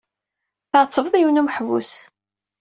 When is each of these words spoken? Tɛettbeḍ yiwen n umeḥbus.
Tɛettbeḍ 0.71 1.13
yiwen 1.17 1.35
n 1.39 1.41
umeḥbus. 1.41 1.91